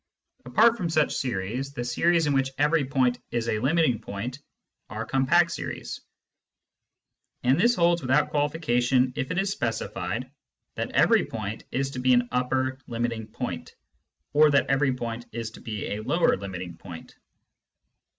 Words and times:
Apart 0.45 0.77
from 0.77 0.89
such 0.89 1.13
series, 1.13 1.73
the 1.73 1.83
series 1.83 2.25
in 2.25 2.33
which 2.33 2.49
every 2.57 2.83
point 2.85 3.19
is 3.29 3.47
a 3.47 3.59
limiting 3.59 3.99
point 3.99 4.39
are 4.89 5.05
compact 5.05 5.51
series; 5.51 6.01
and 7.43 7.59
this 7.59 7.75
holds 7.75 8.01
without 8.01 8.31
qualification 8.31 9.13
if 9.15 9.29
it 9.29 9.37
is 9.37 9.51
specified 9.51 10.31
that 10.73 10.89
every 10.93 11.23
point 11.25 11.65
is 11.69 11.91
to 11.91 11.99
be 11.99 12.13
an 12.13 12.27
upper 12.31 12.79
limiting 12.87 13.27
point 13.27 13.75
(or 14.33 14.49
that 14.49 14.65
every 14.71 14.91
point 14.95 15.27
is 15.31 15.51
to 15.51 15.61
be 15.61 15.85
a 15.93 15.99
lower 16.01 16.35
limiting 16.35 16.77
point). 16.77 17.13